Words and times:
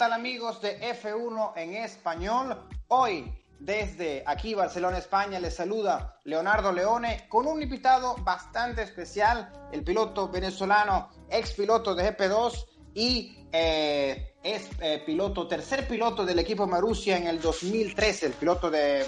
Tal 0.00 0.14
amigos 0.14 0.62
de 0.62 0.80
F1 0.80 1.52
en 1.56 1.74
español? 1.74 2.56
Hoy, 2.88 3.30
desde 3.58 4.22
aquí, 4.24 4.54
Barcelona, 4.54 4.96
España, 4.96 5.38
les 5.38 5.54
saluda 5.54 6.18
Leonardo 6.24 6.72
Leone 6.72 7.26
con 7.28 7.46
un 7.46 7.62
invitado 7.62 8.16
bastante 8.24 8.82
especial, 8.82 9.52
el 9.70 9.84
piloto 9.84 10.30
venezolano, 10.30 11.10
ex 11.28 11.52
piloto 11.52 11.94
de 11.94 12.16
GP2 12.16 12.66
y 12.94 13.46
eh, 13.52 14.36
es 14.42 14.70
eh, 14.80 15.02
piloto, 15.04 15.46
tercer 15.46 15.86
piloto 15.86 16.24
del 16.24 16.38
equipo 16.38 16.66
Marussia 16.66 17.18
en 17.18 17.26
el 17.26 17.38
2013, 17.38 18.24
el 18.24 18.32
piloto 18.32 18.70
de, 18.70 19.04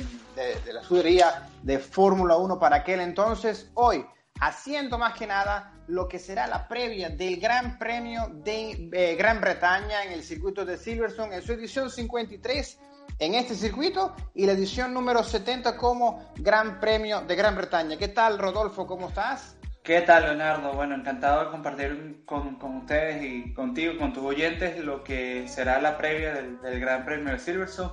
la 0.71 0.83
escudería 0.83 1.49
de 1.63 1.79
Fórmula 1.79 2.37
1 2.37 2.59
para 2.59 2.77
aquel 2.77 3.01
entonces. 3.01 3.71
Hoy, 3.73 4.05
haciendo 4.43 4.99
más 4.99 5.15
que 5.15 5.27
nada 5.27 5.73
lo 5.87 6.09
que 6.09 6.19
será 6.19 6.49
la 6.49 6.67
previa 6.67 7.11
del 7.11 7.39
Gran 7.39 7.79
Premio 7.79 8.29
de 8.35 8.91
eh, 8.93 9.15
Gran 9.15 9.41
Bretaña 9.41 10.03
en 10.05 10.13
el 10.13 10.25
circuito 10.25 10.65
de 10.65 10.77
Silverstone 10.77 11.37
en 11.37 11.43
su 11.43 11.53
edición 11.53 11.89
53 11.89 12.79
en 13.21 13.35
este 13.35 13.55
circuito 13.55 14.17
y 14.35 14.47
la 14.47 14.53
edición 14.53 14.93
número 14.93 15.23
70 15.23 15.77
como 15.77 16.33
Gran 16.39 16.81
Premio 16.81 17.21
de 17.21 17.37
Gran 17.37 17.55
Bretaña. 17.55 17.97
¿Qué 17.97 18.09
tal, 18.09 18.37
Rodolfo? 18.37 18.85
¿Cómo 18.85 19.09
estás? 19.09 19.57
¿Qué 19.85 20.01
tal, 20.01 20.25
Leonardo? 20.25 20.73
Bueno, 20.73 20.97
encantado 20.97 21.45
de 21.45 21.51
compartir 21.53 22.23
con, 22.25 22.57
con 22.57 22.79
ustedes 22.79 23.23
y 23.23 23.55
contigo, 23.55 23.97
con 23.97 24.13
tus 24.13 24.25
oyentes, 24.25 24.77
lo 24.79 25.05
que 25.05 25.47
será 25.47 25.81
la 25.81 25.97
previa 25.99 26.35
del, 26.35 26.61
del 26.61 26.81
Gran 26.81 27.05
Premio 27.05 27.33
de 27.33 27.39
Silverstone. 27.39 27.93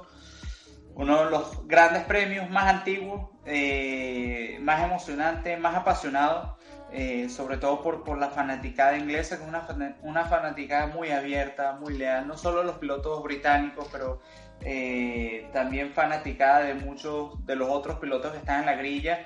Uno 0.99 1.23
de 1.23 1.31
los 1.31 1.65
grandes 1.65 2.03
premios 2.03 2.49
más 2.49 2.67
antiguos, 2.67 3.29
eh, 3.45 4.57
más 4.59 4.83
emocionante, 4.83 5.55
más 5.55 5.73
apasionado, 5.73 6.57
eh, 6.91 7.29
sobre 7.29 7.55
todo 7.55 7.81
por, 7.81 8.03
por, 8.03 8.17
la 8.17 8.31
fanaticada 8.31 8.97
inglesa, 8.97 9.37
que 9.37 9.43
es 9.43 9.47
una, 9.47 9.95
una 10.01 10.25
fanaticada 10.25 10.87
muy 10.87 11.11
abierta, 11.11 11.77
muy 11.79 11.97
leal, 11.97 12.27
no 12.27 12.37
solo 12.37 12.63
los 12.63 12.79
pilotos 12.79 13.23
británicos, 13.23 13.87
pero 13.89 14.19
eh, 14.59 15.49
también 15.53 15.93
fanaticada 15.93 16.63
de 16.63 16.73
muchos 16.73 17.45
de 17.45 17.55
los 17.55 17.69
otros 17.69 17.97
pilotos 17.99 18.33
que 18.33 18.39
están 18.39 18.59
en 18.59 18.65
la 18.65 18.75
grilla. 18.75 19.25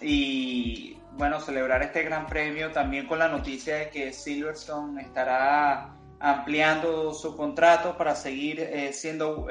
Y 0.00 0.98
bueno, 1.14 1.40
celebrar 1.40 1.82
este 1.82 2.04
gran 2.04 2.26
premio 2.26 2.70
también 2.70 3.08
con 3.08 3.18
la 3.18 3.26
noticia 3.26 3.74
de 3.74 3.90
que 3.90 4.12
Silverstone 4.12 5.02
estará 5.02 5.96
ampliando 6.20 7.12
su 7.12 7.36
contrato 7.36 7.96
para 7.96 8.14
seguir 8.14 8.68
siendo 8.92 9.48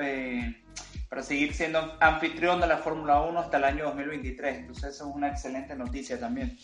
para 1.11 1.23
seguir 1.23 1.53
siendo 1.53 1.97
anfitrión 1.99 2.61
de 2.61 2.67
la 2.67 2.77
Fórmula 2.77 3.19
1 3.19 3.37
hasta 3.37 3.57
el 3.57 3.65
año 3.65 3.83
2023. 3.87 4.59
Entonces, 4.59 4.95
eso 4.95 5.09
es 5.09 5.13
una 5.13 5.27
excelente 5.27 5.75
noticia 5.75 6.17
también. 6.17 6.57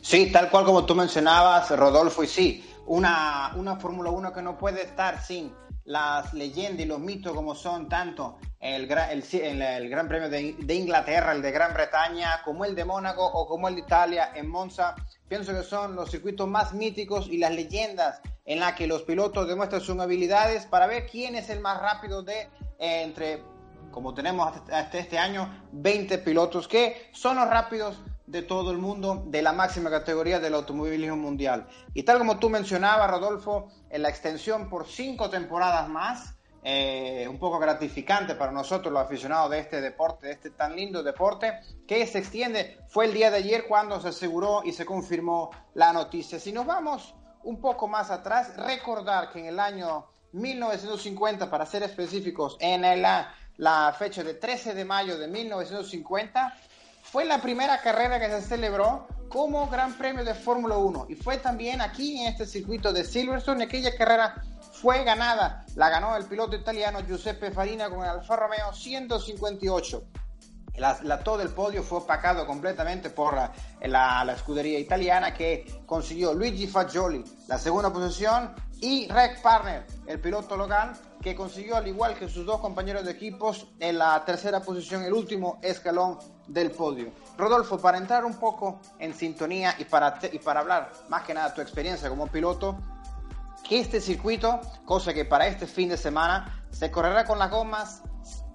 Sí, 0.00 0.32
tal 0.32 0.50
cual 0.50 0.64
como 0.64 0.84
tú 0.84 0.96
mencionabas, 0.96 1.70
Rodolfo, 1.70 2.24
y 2.24 2.26
sí, 2.26 2.68
una, 2.86 3.52
una 3.54 3.76
Fórmula 3.76 4.10
1 4.10 4.32
que 4.32 4.42
no 4.42 4.58
puede 4.58 4.82
estar 4.82 5.22
sin 5.22 5.54
las 5.84 6.34
leyendas 6.34 6.84
y 6.84 6.88
los 6.88 6.98
mitos 6.98 7.32
como 7.32 7.54
son 7.54 7.88
tanto 7.88 8.38
el, 8.58 8.90
el, 8.90 9.22
el, 9.22 9.62
el 9.62 9.88
Gran 9.88 10.08
Premio 10.08 10.28
de, 10.28 10.56
de, 10.58 10.74
Inglaterra, 10.74 11.30
el 11.30 11.40
de 11.40 11.52
Gran 11.52 11.72
Bretaña, 11.72 12.42
como 12.44 12.64
el 12.64 12.74
de 12.74 12.84
Mónaco 12.84 13.24
o 13.24 13.46
como 13.46 13.68
el 13.68 13.76
de 13.76 13.82
Italia 13.82 14.32
en 14.34 14.48
Monza. 14.48 14.96
Pienso 15.28 15.54
que 15.54 15.62
son 15.62 15.94
los 15.94 16.10
circuitos 16.10 16.48
más 16.48 16.74
míticos 16.74 17.28
y 17.30 17.38
las 17.38 17.52
leyendas 17.52 18.20
en 18.46 18.58
las 18.58 18.72
que 18.72 18.88
los 18.88 19.02
pilotos 19.02 19.46
demuestran 19.46 19.80
sus 19.80 19.96
habilidades 20.00 20.66
para 20.66 20.88
ver 20.88 21.06
quién 21.06 21.36
es 21.36 21.50
el 21.50 21.60
más 21.60 21.80
rápido 21.80 22.24
de 22.24 22.48
eh, 22.80 23.02
entre 23.04 23.55
como 23.90 24.14
tenemos 24.14 24.52
hasta 24.70 24.98
este 24.98 25.18
año, 25.18 25.68
20 25.72 26.18
pilotos 26.18 26.68
que 26.68 27.10
son 27.12 27.36
los 27.36 27.48
rápidos 27.48 27.98
de 28.26 28.42
todo 28.42 28.72
el 28.72 28.78
mundo 28.78 29.24
de 29.26 29.40
la 29.42 29.52
máxima 29.52 29.90
categoría 29.90 30.40
del 30.40 30.54
automovilismo 30.54 31.16
mundial. 31.16 31.68
Y 31.94 32.02
tal 32.02 32.18
como 32.18 32.38
tú 32.38 32.50
mencionabas, 32.50 33.10
Rodolfo, 33.10 33.68
en 33.88 34.02
la 34.02 34.08
extensión 34.08 34.68
por 34.68 34.86
cinco 34.86 35.30
temporadas 35.30 35.88
más, 35.88 36.34
eh, 36.68 37.28
un 37.28 37.38
poco 37.38 37.60
gratificante 37.60 38.34
para 38.34 38.50
nosotros 38.50 38.92
los 38.92 39.00
aficionados 39.00 39.50
de 39.52 39.60
este 39.60 39.80
deporte, 39.80 40.26
de 40.26 40.32
este 40.32 40.50
tan 40.50 40.74
lindo 40.74 41.04
deporte, 41.04 41.60
que 41.86 42.04
se 42.08 42.18
extiende, 42.18 42.80
fue 42.88 43.04
el 43.04 43.14
día 43.14 43.30
de 43.30 43.36
ayer 43.36 43.66
cuando 43.68 44.00
se 44.00 44.08
aseguró 44.08 44.62
y 44.64 44.72
se 44.72 44.84
confirmó 44.84 45.50
la 45.74 45.92
noticia. 45.92 46.40
Si 46.40 46.50
nos 46.50 46.66
vamos 46.66 47.14
un 47.44 47.60
poco 47.60 47.86
más 47.86 48.10
atrás, 48.10 48.56
recordar 48.56 49.30
que 49.30 49.38
en 49.38 49.46
el 49.46 49.60
año 49.60 50.06
1950, 50.32 51.48
para 51.48 51.64
ser 51.66 51.84
específicos, 51.84 52.56
en 52.58 52.84
el 52.84 53.04
la 53.58 53.94
fecha 53.98 54.22
de 54.22 54.34
13 54.34 54.74
de 54.74 54.84
mayo 54.84 55.18
de 55.18 55.28
1950, 55.28 56.54
fue 57.02 57.24
la 57.24 57.40
primera 57.40 57.80
carrera 57.80 58.18
que 58.18 58.28
se 58.28 58.42
celebró 58.42 59.06
como 59.28 59.68
Gran 59.68 59.94
Premio 59.94 60.24
de 60.24 60.34
Fórmula 60.34 60.76
1 60.76 61.06
y 61.08 61.14
fue 61.14 61.38
también 61.38 61.80
aquí 61.80 62.20
en 62.20 62.28
este 62.28 62.46
circuito 62.46 62.92
de 62.92 63.04
Silverstone. 63.04 63.64
Aquella 63.64 63.96
carrera 63.96 64.42
fue 64.72 65.04
ganada, 65.04 65.64
la 65.74 65.88
ganó 65.88 66.16
el 66.16 66.24
piloto 66.24 66.56
italiano 66.56 67.00
Giuseppe 67.00 67.50
Farina 67.50 67.88
con 67.88 68.00
el 68.00 68.10
Alfa 68.10 68.36
Romeo 68.36 68.72
158. 68.72 70.04
La, 70.76 70.98
la, 71.04 71.20
todo 71.20 71.40
el 71.40 71.48
podio 71.48 71.82
fue 71.82 71.98
opacado 71.98 72.46
completamente 72.46 73.08
por 73.08 73.34
la, 73.34 73.50
la, 73.80 74.32
escudería 74.34 74.78
italiana 74.78 75.32
que 75.32 75.82
consiguió 75.86 76.34
Luigi 76.34 76.66
Fagioli 76.66 77.24
la 77.48 77.56
segunda 77.56 77.90
posición 77.90 78.54
y 78.80 79.08
Rick 79.08 79.40
Parner, 79.42 79.86
el 80.06 80.20
piloto 80.20 80.56
local, 80.56 80.92
que 81.22 81.34
consiguió 81.34 81.76
al 81.76 81.88
igual 81.88 82.14
que 82.18 82.28
sus 82.28 82.44
dos 82.44 82.60
compañeros 82.60 83.04
de 83.04 83.12
equipos 83.12 83.66
en 83.80 83.98
la 83.98 84.24
tercera 84.24 84.60
posición, 84.60 85.02
el 85.02 85.12
último 85.12 85.58
escalón 85.62 86.18
del 86.46 86.70
podio. 86.70 87.10
Rodolfo, 87.36 87.78
para 87.78 87.98
entrar 87.98 88.24
un 88.24 88.34
poco 88.34 88.80
en 88.98 89.14
sintonía 89.14 89.74
y 89.78 89.84
para, 89.84 90.18
y 90.30 90.38
para 90.38 90.60
hablar 90.60 90.92
más 91.08 91.22
que 91.22 91.34
nada 91.34 91.52
tu 91.54 91.60
experiencia 91.60 92.08
como 92.08 92.26
piloto, 92.26 92.76
que 93.66 93.80
este 93.80 94.00
circuito, 94.00 94.60
cosa 94.84 95.12
que 95.12 95.24
para 95.24 95.46
este 95.48 95.66
fin 95.66 95.88
de 95.88 95.96
semana 95.96 96.64
se 96.70 96.90
correrá 96.90 97.24
con 97.24 97.38
las 97.38 97.50
gomas 97.50 98.02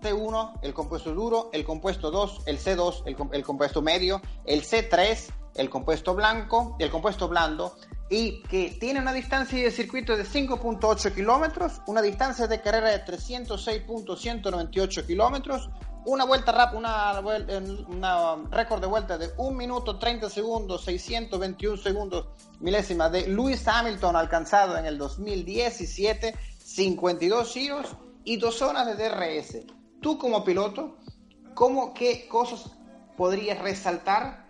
C1, 0.01 0.59
el 0.61 0.73
compuesto 0.73 1.13
duro, 1.13 1.49
el 1.53 1.63
compuesto 1.63 2.11
2, 2.11 2.43
el 2.45 2.59
C2, 2.59 3.03
el, 3.05 3.17
el, 3.33 3.43
compuesto 3.43 3.81
medio, 3.81 4.21
el 4.45 4.63
C3, 4.63 5.31
el 5.55 5.69
compuesto 5.69 6.15
blanco, 6.15 6.75
el 6.79 6.89
compuesto 6.89 7.27
blando, 7.27 7.75
y 8.11 8.44
que 8.44 8.77
tiene 8.77 8.99
una 8.99 9.13
distancia 9.13 9.57
de 9.57 9.72
circuito 9.72 10.16
de 10.17 10.25
5.8 10.25 11.16
kilómetros, 11.16 11.81
una 11.88 12.01
distancia 12.01 12.45
de 12.45 12.59
carrera 12.61 12.89
de 12.89 13.05
306.198 13.05 15.07
kilómetros, 15.07 15.69
una 16.05 16.25
vuelta 16.25 16.51
rap, 16.51 16.75
una, 16.75 17.22
una 17.88 18.35
récord 18.51 18.81
de 18.81 18.88
vuelta 18.88 19.17
de 19.17 19.31
1 19.38 19.57
minuto 19.57 19.97
30 19.97 20.29
segundos, 20.29 20.83
621 20.83 21.77
segundos 21.77 22.27
milésima 22.59 23.09
de 23.09 23.27
Lewis 23.27 23.66
Hamilton 23.66 24.17
alcanzado 24.17 24.78
en 24.78 24.85
el 24.85 24.97
2017, 24.97 26.35
52 26.57 27.53
giros 27.53 27.95
y 28.25 28.35
dos 28.38 28.57
zonas 28.57 28.85
de 28.85 28.95
DRS 28.95 29.59
tú 30.01 30.17
como 30.17 30.43
piloto, 30.43 30.97
¿cómo, 31.53 31.93
qué 31.93 32.28
cosas 32.28 32.72
podrías 33.16 33.59
resaltar 33.59 34.41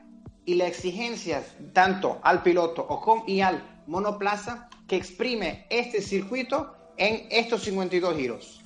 y 0.46 0.56
las 0.56 0.70
exigencias 0.70 1.46
tanto 1.74 2.20
al 2.24 2.44
piloto 2.44 2.86
o 2.88 3.00
con, 3.02 3.24
y 3.28 3.42
al 3.42 3.82
monoplaza 3.88 4.70
que 4.88 4.96
exprime 4.96 5.66
este 5.70 6.02
circuito 6.02 6.76
en 6.98 7.28
estos 7.30 7.64
52 7.64 8.16
giros? 8.16 8.62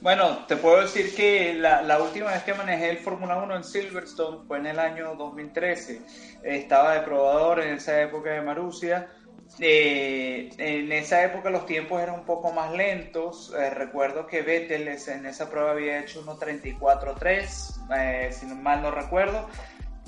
Bueno, 0.00 0.46
te 0.46 0.56
puedo 0.56 0.80
decir 0.80 1.14
que 1.14 1.52
la, 1.54 1.82
la 1.82 2.00
última 2.00 2.30
vez 2.30 2.42
que 2.42 2.54
manejé 2.54 2.88
el 2.88 2.98
Fórmula 2.98 3.36
1 3.36 3.56
en 3.56 3.64
Silverstone 3.64 4.38
fue 4.46 4.58
en 4.58 4.66
el 4.66 4.78
año 4.78 5.14
2013. 5.14 6.00
Estaba 6.42 6.94
de 6.94 7.00
probador 7.02 7.60
en 7.60 7.74
esa 7.74 8.00
época 8.00 8.30
de 8.30 8.40
Marussia 8.40 9.10
eh, 9.58 10.50
en 10.58 10.92
esa 10.92 11.24
época 11.24 11.50
los 11.50 11.66
tiempos 11.66 12.00
eran 12.00 12.14
un 12.14 12.24
poco 12.24 12.52
más 12.52 12.72
lentos. 12.72 13.52
Eh, 13.58 13.70
recuerdo 13.70 14.26
que 14.26 14.42
Vettel 14.42 14.88
en 14.88 15.26
esa 15.26 15.50
prueba 15.50 15.72
había 15.72 16.00
hecho 16.00 16.24
1.34.3, 16.24 17.96
eh, 17.96 18.32
si 18.32 18.46
mal 18.46 18.82
no 18.82 18.90
recuerdo. 18.90 19.48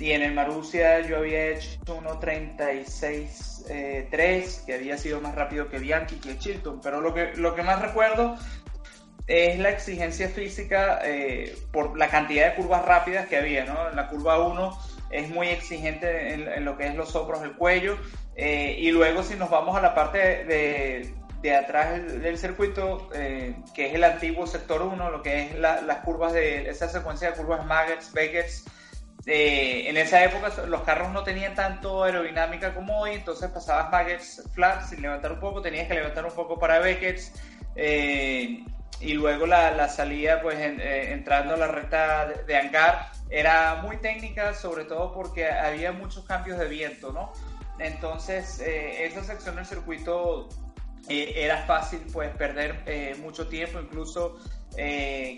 Y 0.02 0.10
en 0.10 0.22
el 0.22 0.34
Marussia 0.34 1.00
yo 1.06 1.18
había 1.18 1.50
hecho 1.50 1.78
1.36.3, 1.86 4.64
que 4.64 4.74
había 4.74 4.98
sido 4.98 5.20
más 5.20 5.36
rápido 5.36 5.68
que 5.68 5.78
Bianchi 5.78 6.16
que 6.16 6.36
Chilton. 6.36 6.80
Pero 6.82 7.00
lo 7.00 7.14
que, 7.14 7.36
lo 7.36 7.54
que 7.54 7.62
más 7.62 7.80
recuerdo 7.80 8.36
es 9.28 9.60
la 9.60 9.70
exigencia 9.70 10.28
física 10.28 10.98
eh, 11.04 11.56
por 11.70 11.96
la 11.96 12.08
cantidad 12.08 12.50
de 12.50 12.56
curvas 12.56 12.84
rápidas 12.84 13.28
que 13.28 13.36
había. 13.36 13.64
¿no? 13.64 13.90
La 13.90 14.08
curva 14.08 14.40
1 14.40 14.76
es 15.10 15.30
muy 15.30 15.50
exigente 15.50 16.34
en, 16.34 16.64
lo 16.64 16.76
que 16.76 16.88
es 16.88 16.96
los 16.96 17.14
hombros, 17.14 17.40
el 17.44 17.52
cuello. 17.52 17.96
Eh, 18.34 18.74
y 18.80 18.90
luego 18.90 19.22
si 19.22 19.36
nos 19.36 19.50
vamos 19.50 19.76
a 19.76 19.80
la 19.80 19.94
parte 19.94 20.18
de, 20.18 21.14
de 21.42 21.54
atrás 21.54 22.20
del, 22.20 22.38
circuito, 22.38 23.08
eh, 23.14 23.54
que 23.72 23.86
es 23.86 23.94
el 23.94 24.02
antiguo 24.02 24.48
sector 24.48 24.82
1, 24.82 25.10
lo 25.10 25.22
que 25.22 25.42
es 25.42 25.54
las 25.60 25.98
curvas 25.98 26.32
de 26.32 26.68
esa 26.68 26.88
secuencia 26.88 27.30
de 27.30 27.36
curvas 27.36 27.64
Maggets, 27.64 28.12
Beckets, 28.12 28.64
eh, 29.26 29.84
en 29.88 29.96
esa 29.96 30.24
época 30.24 30.50
los 30.66 30.82
carros 30.82 31.10
no 31.12 31.22
tenían 31.22 31.54
tanto 31.54 32.04
aerodinámica 32.04 32.74
como 32.74 33.00
hoy, 33.00 33.12
entonces 33.12 33.50
pasabas 33.50 33.90
Maggets 33.90 34.42
flat 34.52 34.82
sin 34.84 35.02
levantar 35.02 35.32
un 35.32 35.40
poco, 35.40 35.62
tenías 35.62 35.88
que 35.88 35.94
levantar 35.94 36.24
un 36.24 36.32
poco 36.32 36.58
para 36.58 36.78
Beckets. 36.78 37.32
y 37.76 39.14
luego 39.14 39.46
la, 39.46 39.72
la 39.72 39.88
salida, 39.88 40.40
pues 40.42 40.58
entrando 40.60 41.54
a 41.54 41.56
la 41.56 41.66
recta 41.68 42.26
de, 42.26 42.44
de 42.44 42.56
hangar, 42.56 43.10
era 43.30 43.76
muy 43.76 43.96
técnica, 43.96 44.54
sobre 44.54 44.84
todo 44.84 45.12
porque 45.12 45.50
había 45.50 45.90
muchos 45.90 46.24
cambios 46.24 46.58
de 46.58 46.68
viento, 46.68 47.12
¿no? 47.12 47.32
Entonces, 47.78 48.60
eh, 48.60 49.06
esa 49.06 49.24
sección 49.24 49.56
del 49.56 49.66
circuito 49.66 50.48
eh, 51.08 51.32
era 51.36 51.58
fácil 51.58 52.00
pues 52.12 52.34
perder 52.36 52.82
eh, 52.86 53.16
mucho 53.20 53.46
tiempo, 53.48 53.80
incluso 53.80 54.38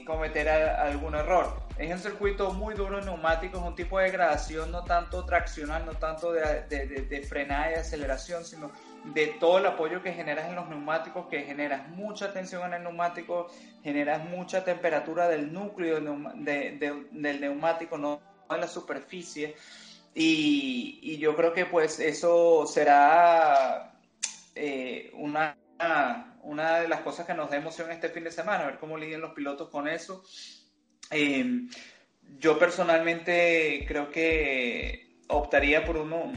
cometer 0.07 0.49
algún 0.49 1.17
error. 1.17 1.65
Es 1.77 1.91
un 1.91 1.99
circuito 1.99 2.53
muy 2.53 2.75
duro 2.75 3.01
en 3.01 3.07
neumáticos, 3.07 3.61
un 3.61 3.75
tipo 3.75 3.99
de 3.99 4.09
gradación 4.13 4.71
no 4.71 4.85
tanto 4.85 5.25
traccional, 5.25 5.85
no 5.85 5.95
tanto 5.95 6.33
de, 6.33 6.63
de, 6.69 6.87
de, 6.87 7.23
frenada 7.23 7.73
y 7.73 7.75
aceleración, 7.75 8.45
sino 8.45 8.71
de 9.13 9.27
todo 9.41 9.59
el 9.59 9.67
apoyo 9.67 10.01
que 10.05 10.13
generas 10.13 10.49
en 10.49 10.55
los 10.55 10.69
neumáticos, 10.69 11.27
que 11.27 11.43
generas 11.43 11.89
mucha 11.89 12.33
tensión 12.33 12.63
en 12.69 12.75
el 12.75 12.83
neumático, 12.85 13.49
generas 13.83 14.25
mucha 14.25 14.65
temperatura 14.65 15.27
del 15.27 15.53
núcleo 15.53 16.01
del 16.37 17.41
neumático, 17.41 17.99
no 17.99 18.21
en 18.51 18.61
la 18.61 18.69
superficie. 18.69 19.57
Y, 20.15 21.19
yo 21.19 21.35
creo 21.35 21.53
que 21.53 21.67
pues 21.67 21.99
eso 21.99 22.67
será 22.67 23.94
eh, 24.55 25.11
una, 25.15 25.57
una 26.43 26.81
de 26.81 26.89
las 26.89 27.01
cosas 27.01 27.27
que 27.27 27.35
nos 27.35 27.51
da 27.51 27.57
emoción 27.57 27.91
este 27.91 28.09
fin 28.09 28.25
de 28.25 28.31
semana, 28.31 28.65
a 28.65 28.67
ver 28.67 28.79
cómo 28.79 28.99
lidian 28.99 29.21
los 29.21 29.33
pilotos 29.33 29.71
con 29.71 29.89
eso. 29.89 30.23
Em, 31.11 31.69
yo 32.39 32.59
personalmente 32.59 33.85
creo 33.87 34.11
que 34.11 35.19
optaría 35.29 35.85
por 35.85 35.97
uno, 35.97 36.33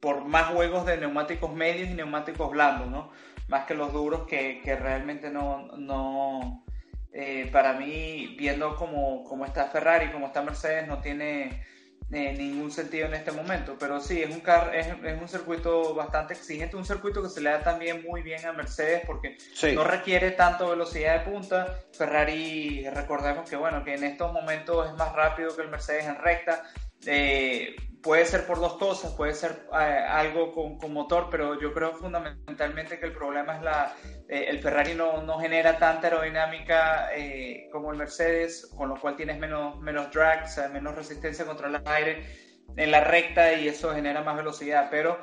por 0.00 0.24
más 0.24 0.48
juegos 0.48 0.86
de 0.86 0.96
neumáticos 0.96 1.54
medios 1.54 1.90
y 1.90 1.94
neumáticos 1.94 2.50
blandos, 2.50 2.88
¿no? 2.88 3.12
Más 3.48 3.66
que 3.66 3.74
los 3.74 3.92
duros 3.92 4.26
que, 4.26 4.60
que 4.64 4.76
realmente 4.76 5.30
no, 5.30 5.68
no 5.76 6.64
eh, 7.12 7.48
para 7.52 7.72
mí, 7.72 8.36
viendo 8.38 8.76
cómo, 8.76 9.24
cómo, 9.24 9.44
está 9.44 9.66
Ferrari, 9.66 10.12
cómo 10.12 10.26
está 10.28 10.42
Mercedes, 10.42 10.86
no 10.86 11.00
tiene 11.00 11.64
eh, 12.12 12.32
ningún 12.32 12.70
sentido 12.70 13.06
en 13.06 13.14
este 13.14 13.32
momento. 13.32 13.76
Pero 13.78 14.00
sí, 14.00 14.22
es 14.22 14.30
un, 14.30 14.40
car 14.40 14.74
es, 14.74 14.86
es, 14.86 15.20
un 15.20 15.28
circuito 15.28 15.94
bastante 15.94 16.34
exigente, 16.34 16.76
un 16.76 16.84
circuito 16.84 17.22
que 17.22 17.28
se 17.28 17.40
le 17.40 17.50
da 17.50 17.62
también 17.62 18.02
muy 18.02 18.22
bien 18.22 18.44
a 18.46 18.52
Mercedes 18.52 19.02
porque 19.06 19.36
no 19.74 19.84
requiere 19.84 20.32
tanto 20.32 20.70
velocidad 20.70 21.18
de 21.24 21.30
punta. 21.30 21.80
Ferrari, 21.92 22.88
recordemos 22.90 23.48
que 23.48 23.56
bueno, 23.56 23.84
que 23.84 23.94
en 23.94 24.04
estos 24.04 24.32
momentos 24.32 24.88
es 24.88 24.94
más 24.94 25.12
rápido 25.14 25.54
que 25.54 25.62
el 25.62 25.68
Mercedes 25.68 26.06
en 26.06 26.16
recta. 26.16 26.64
Eh, 27.06 27.76
puede 28.02 28.24
ser 28.24 28.46
por 28.46 28.60
dos 28.60 28.74
cosas, 28.74 29.12
puede 29.12 29.34
ser 29.34 29.66
eh, 29.72 29.76
algo 30.08 30.52
con, 30.52 30.78
con, 30.78 30.92
motor, 30.92 31.28
pero 31.30 31.60
yo 31.60 31.72
creo 31.72 31.92
fundamentalmente 31.92 32.98
que 32.98 33.06
el 33.06 33.12
problema 33.12 33.56
es 33.56 33.62
la, 33.62 33.96
eh, 34.28 34.46
el 34.48 34.60
Ferrari 34.60 34.94
no, 34.94 35.22
no, 35.22 35.38
genera 35.38 35.78
tanta 35.78 36.08
aerodinámica 36.08 37.10
eh, 37.14 37.68
como 37.72 37.92
el 37.92 37.98
Mercedes, 37.98 38.70
con 38.76 38.88
lo 38.88 38.96
cual 38.98 39.16
tienes 39.16 39.38
menos, 39.38 39.78
menos 39.80 40.10
drag, 40.12 40.48
sea, 40.48 40.68
menos 40.68 40.94
resistencia 40.94 41.44
contra 41.44 41.68
el 41.68 41.80
aire 41.84 42.50
en 42.76 42.90
la 42.90 43.00
recta 43.02 43.52
y 43.52 43.68
eso 43.68 43.94
genera 43.94 44.22
más 44.22 44.36
velocidad, 44.36 44.88
pero 44.90 45.18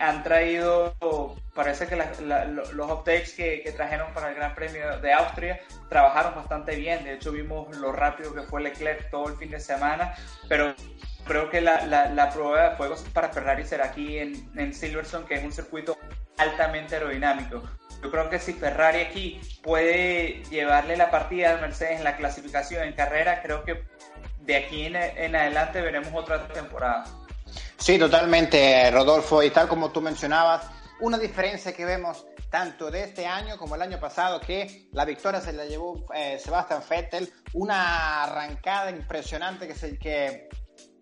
han 0.00 0.22
traído, 0.22 0.94
parece 1.54 1.86
que 1.86 1.96
los 1.96 2.90
updates 2.90 3.34
que, 3.34 3.62
que, 3.62 3.72
trajeron 3.72 4.12
para 4.14 4.30
el 4.30 4.34
Gran 4.34 4.54
Premio 4.54 4.98
de 4.98 5.12
Austria 5.12 5.60
trabajaron 5.88 6.34
bastante 6.34 6.76
bien, 6.76 7.04
de 7.04 7.14
hecho 7.14 7.32
vimos 7.32 7.76
lo 7.76 7.92
rápido 7.92 8.34
que 8.34 8.42
fue 8.42 8.62
Leclerc 8.62 9.10
todo 9.10 9.28
el 9.28 9.36
fin 9.36 9.50
de 9.50 9.60
semana, 9.60 10.14
pero 10.48 10.74
creo 11.26 11.50
que 11.50 11.60
la, 11.60 11.86
la, 11.86 12.30
prueba 12.30 12.70
de 12.70 12.76
fuegos 12.76 13.04
para 13.12 13.28
Ferrari 13.28 13.64
será 13.64 13.86
aquí 13.86 14.18
en, 14.18 14.50
en, 14.56 14.72
Silverstone, 14.72 15.26
que 15.26 15.34
es 15.34 15.44
un 15.44 15.52
circuito 15.52 15.98
altamente 16.38 16.94
aerodinámico. 16.94 17.62
Yo 18.02 18.10
creo 18.10 18.30
que 18.30 18.38
si 18.38 18.52
Ferrari 18.52 19.00
aquí 19.00 19.40
puede 19.62 20.42
llevarle 20.50 20.96
la 20.96 21.10
partida 21.10 21.50
al 21.50 21.60
Mercedes 21.60 21.98
en 21.98 22.04
la 22.04 22.16
clasificación 22.16 22.84
en 22.84 22.94
carrera, 22.94 23.42
creo 23.42 23.64
que 23.64 23.82
de 24.40 24.56
aquí 24.56 24.86
en, 24.86 24.96
en 24.96 25.34
adelante 25.34 25.80
veremos 25.80 26.12
otra 26.14 26.46
temporada. 26.48 27.04
Sí, 27.86 28.00
totalmente, 28.00 28.90
Rodolfo. 28.90 29.44
Y 29.44 29.50
tal 29.50 29.68
como 29.68 29.92
tú 29.92 30.00
mencionabas, 30.00 30.68
una 30.98 31.18
diferencia 31.18 31.72
que 31.72 31.84
vemos 31.84 32.26
tanto 32.50 32.90
de 32.90 33.04
este 33.04 33.26
año 33.26 33.56
como 33.58 33.76
el 33.76 33.82
año 33.82 34.00
pasado, 34.00 34.40
que 34.40 34.88
la 34.90 35.04
victoria 35.04 35.40
se 35.40 35.52
la 35.52 35.66
llevó 35.66 36.04
eh, 36.12 36.36
Sebastian 36.42 36.82
Vettel, 36.90 37.32
una 37.52 38.24
arrancada 38.24 38.90
impresionante 38.90 39.68
que, 39.68 39.76
se, 39.76 39.96
que 40.00 40.48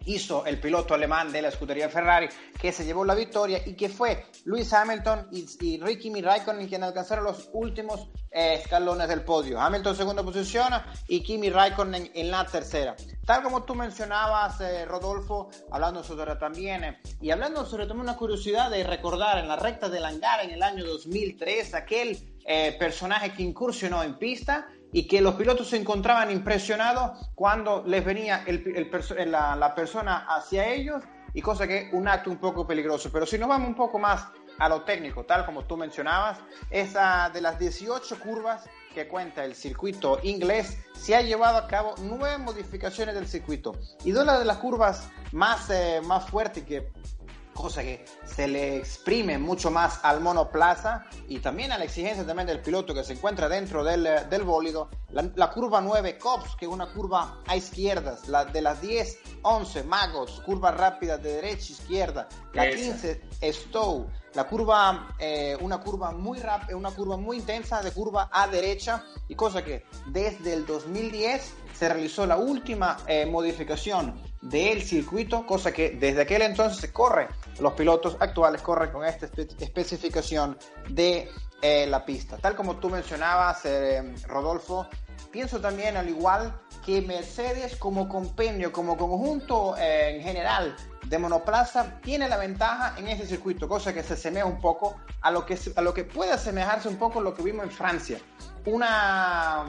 hizo 0.06 0.44
el 0.46 0.60
piloto 0.60 0.94
alemán 0.94 1.32
de 1.32 1.42
la 1.42 1.48
escudería 1.48 1.88
Ferrari, 1.88 2.28
que 2.60 2.72
se 2.72 2.84
llevó 2.84 3.04
la 3.04 3.14
victoria 3.14 3.60
y 3.64 3.74
que 3.74 3.88
fue 3.88 4.26
Lewis 4.44 4.72
Hamilton 4.72 5.28
y, 5.32 5.46
y 5.60 5.80
Ricky 5.80 6.20
Raikkonen 6.20 6.68
quien 6.68 6.82
alcanzaron 6.82 7.24
los 7.24 7.50
últimos 7.52 8.08
eh, 8.36 8.54
escalones 8.54 9.08
del 9.08 9.22
podio. 9.22 9.60
Hamilton 9.60 9.94
segunda 9.94 10.24
posición 10.24 10.72
y 11.06 11.22
Kimi 11.22 11.50
Raikkonen 11.50 12.10
en 12.14 12.30
la 12.32 12.44
tercera. 12.44 12.96
Tal 13.24 13.44
como 13.44 13.62
tú 13.62 13.76
mencionabas, 13.76 14.60
eh, 14.60 14.84
Rodolfo, 14.84 15.50
hablando 15.70 16.02
sobre 16.02 16.34
también, 16.34 16.82
eh, 16.82 16.98
y 17.20 17.30
hablando 17.30 17.64
sobre 17.64 17.86
también 17.86 18.08
una 18.08 18.16
curiosidad 18.16 18.72
de 18.72 18.82
recordar 18.82 19.38
en 19.38 19.46
la 19.46 19.54
recta 19.54 19.88
del 19.88 20.04
hangar 20.04 20.44
en 20.44 20.50
el 20.50 20.64
año 20.64 20.84
2003, 20.84 21.74
aquel 21.74 22.18
personaje 22.78 23.32
que 23.32 23.42
incursionó 23.42 24.02
en 24.02 24.18
pista 24.18 24.68
y 24.94 25.08
que 25.08 25.20
los 25.20 25.34
pilotos 25.34 25.68
se 25.68 25.76
encontraban 25.76 26.30
impresionados 26.30 27.28
cuando 27.34 27.82
les 27.84 28.04
venía 28.04 28.44
el, 28.46 28.88
el, 29.16 29.30
la, 29.32 29.56
la, 29.56 29.74
persona 29.74 30.24
hacia 30.28 30.68
ellos 30.68 31.02
y 31.34 31.42
cosa 31.42 31.66
que 31.66 31.90
un 31.92 32.06
acto 32.06 32.30
un 32.30 32.36
poco 32.36 32.64
peligroso. 32.64 33.10
Pero 33.12 33.26
si 33.26 33.36
nos 33.36 33.48
vamos 33.48 33.66
un 33.66 33.74
poco 33.74 33.98
más 33.98 34.28
a 34.56 34.68
lo 34.68 34.82
técnico, 34.82 35.24
tal 35.24 35.44
como 35.44 35.64
tú 35.64 35.76
mencionabas, 35.76 36.38
esa 36.70 37.28
de 37.30 37.40
las 37.40 37.58
18 37.58 38.20
curvas 38.20 38.66
que 38.94 39.08
cuenta 39.08 39.44
el 39.44 39.56
circuito 39.56 40.20
inglés, 40.22 40.78
se 40.94 41.16
ha 41.16 41.22
llevado 41.22 41.58
a 41.58 41.66
cabo 41.66 41.96
nueve 41.98 42.38
modificaciones 42.38 43.16
del 43.16 43.26
circuito. 43.26 43.74
Y 44.04 44.12
una 44.12 44.38
de 44.38 44.44
las 44.44 44.58
curvas 44.58 45.10
más, 45.32 45.68
eh, 45.70 46.00
más 46.04 46.30
fuertes 46.30 46.62
que 46.62 46.92
cosa 47.54 47.82
que 47.82 48.04
se 48.26 48.48
le 48.48 48.76
exprime 48.76 49.38
mucho 49.38 49.70
más 49.70 50.00
al 50.02 50.20
monoplaza 50.20 51.06
y 51.28 51.38
también 51.38 51.72
a 51.72 51.78
la 51.78 51.84
exigencia 51.84 52.26
también 52.26 52.46
del 52.46 52.60
piloto 52.60 52.92
que 52.92 53.04
se 53.04 53.14
encuentra 53.14 53.48
dentro 53.48 53.84
del, 53.84 54.08
del 54.28 54.42
bólido. 54.42 54.90
La, 55.10 55.50
curva 55.50 55.80
9 55.80 56.18
COPS, 56.18 56.56
que 56.56 56.64
es 56.64 56.70
una 56.70 56.92
curva 56.92 57.40
a 57.46 57.56
izquierdas, 57.56 58.28
la 58.28 58.44
de 58.44 58.60
las 58.60 58.80
10, 58.80 59.18
11 59.42 59.84
Magos, 59.84 60.42
curva 60.44 60.72
rápida 60.72 61.16
de 61.16 61.34
derecha 61.34 61.72
izquierda, 61.72 62.28
la 62.52 62.68
15 62.68 63.22
Stowe, 63.52 64.06
la 64.34 64.44
curva, 64.48 65.14
eh, 65.20 65.56
una 65.60 65.78
curva 65.78 66.10
muy 66.10 66.40
rápida, 66.40 66.76
una 66.76 66.90
curva 66.90 67.16
muy 67.16 67.36
intensa 67.36 67.80
de 67.80 67.92
curva 67.92 68.28
a 68.32 68.48
derecha 68.48 69.04
y 69.28 69.36
cosa 69.36 69.62
que 69.62 69.84
desde 70.08 70.52
el 70.52 70.66
2010 70.66 71.54
se 71.72 71.88
realizó 71.88 72.26
la 72.26 72.36
última 72.36 72.96
eh, 73.06 73.26
modificación 73.26 74.20
del 74.44 74.82
circuito, 74.82 75.46
cosa 75.46 75.72
que 75.72 75.90
desde 75.90 76.22
aquel 76.22 76.42
entonces 76.42 76.78
se 76.78 76.92
corre. 76.92 77.28
Los 77.60 77.72
pilotos 77.72 78.16
actuales 78.20 78.62
corren 78.62 78.90
con 78.90 79.04
esta 79.04 79.26
especificación 79.58 80.58
de 80.88 81.30
eh, 81.62 81.86
la 81.86 82.04
pista. 82.04 82.36
Tal 82.36 82.54
como 82.54 82.76
tú 82.76 82.90
mencionabas, 82.90 83.64
eh, 83.64 84.14
Rodolfo, 84.26 84.86
pienso 85.30 85.60
también 85.60 85.96
al 85.96 86.08
igual 86.08 86.60
que 86.84 87.00
Mercedes 87.00 87.76
como 87.76 88.08
compendio, 88.08 88.70
como 88.70 88.98
conjunto 88.98 89.74
en 89.78 90.20
general 90.20 90.76
de 91.06 91.18
monoplaza, 91.18 91.98
tiene 92.02 92.28
la 92.28 92.36
ventaja 92.36 92.94
en 92.98 93.08
ese 93.08 93.26
circuito, 93.26 93.66
cosa 93.66 93.94
que 93.94 94.02
se 94.02 94.14
asemeja 94.14 94.46
un 94.46 94.60
poco 94.60 94.96
a 95.22 95.30
lo 95.30 95.46
que, 95.46 95.58
a 95.76 95.80
lo 95.80 95.94
que 95.94 96.04
puede 96.04 96.32
asemejarse 96.32 96.88
un 96.88 96.96
poco 96.96 97.20
a 97.20 97.22
lo 97.22 97.34
que 97.34 97.42
vimos 97.42 97.64
en 97.64 97.70
Francia. 97.70 98.18
Una 98.66 99.64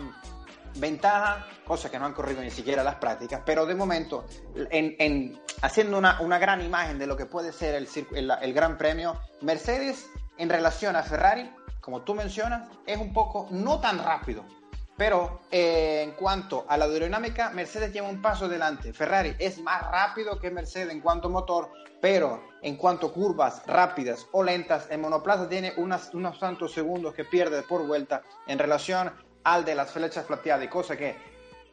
ventaja, 0.75 1.47
cosa 1.65 1.89
que 1.89 1.99
no 1.99 2.05
han 2.05 2.13
corrido 2.13 2.41
ni 2.41 2.51
siquiera 2.51 2.83
las 2.83 2.95
prácticas, 2.95 3.41
pero 3.45 3.65
de 3.65 3.75
momento, 3.75 4.25
en, 4.69 5.39
haciendo 5.61 5.97
una, 5.97 6.21
una, 6.21 6.37
gran 6.37 6.61
imagen 6.61 6.99
de 6.99 7.07
lo 7.07 7.15
que 7.15 7.25
puede 7.25 7.51
ser 7.51 7.75
el, 7.75 7.87
el, 8.13 8.31
el, 8.41 8.53
Gran 8.53 8.77
Premio, 8.77 9.19
Mercedes 9.41 10.07
en 10.37 10.49
relación 10.49 10.95
a 10.95 11.03
Ferrari, 11.03 11.49
como 11.81 12.01
tú 12.01 12.15
mencionas, 12.15 12.67
es 12.85 12.97
un 12.97 13.13
poco 13.13 13.47
no 13.51 13.79
tan 13.79 14.03
rápido, 14.03 14.43
pero 14.97 15.41
eh, 15.51 16.03
en 16.03 16.11
cuanto 16.11 16.65
a 16.67 16.77
la 16.77 16.85
aerodinámica, 16.85 17.49
Mercedes 17.49 17.91
lleva 17.91 18.07
un 18.07 18.21
paso 18.21 18.45
adelante. 18.45 18.93
Ferrari 18.93 19.35
es 19.39 19.59
más 19.59 19.81
rápido 19.91 20.39
que 20.39 20.49
Mercedes 20.49 20.91
en 20.91 21.01
cuanto 21.01 21.27
a 21.27 21.31
motor, 21.31 21.69
pero 22.01 22.41
en 22.61 22.77
cuanto 22.77 23.07
a 23.07 23.13
curvas 23.13 23.61
rápidas 23.67 24.25
o 24.31 24.41
lentas, 24.43 24.87
el 24.89 24.99
monoplaza 24.99 25.49
tiene 25.49 25.73
unas, 25.77 26.13
unos 26.13 26.39
tantos 26.39 26.71
segundos 26.71 27.13
que 27.13 27.25
pierde 27.25 27.61
por 27.63 27.85
vuelta 27.85 28.21
en 28.47 28.57
relación 28.57 29.11
al 29.45 29.63
de 29.63 29.75
las 29.75 29.91
flechas 29.91 30.25
plateadas, 30.25 30.65
y 30.65 30.67
cosa 30.67 30.97
que 30.97 31.15